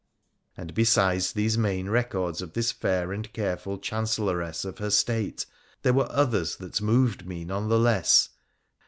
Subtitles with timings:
[0.57, 5.45] And, besides these main records of this fair and careful chanccllorcss of her state,
[5.83, 8.29] there were others that moved ma PffSA THE PH&NlClAlt 39 none the less.